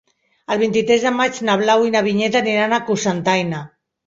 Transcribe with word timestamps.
El 0.53 0.59
vint-i-tres 0.61 1.05
de 1.07 1.11
maig 1.17 1.37
na 1.49 1.57
Blau 1.63 1.85
i 1.89 1.93
na 1.97 2.01
Vinyet 2.09 2.39
aniran 2.41 2.75
a 2.79 2.81
Cocentaina. 2.89 3.63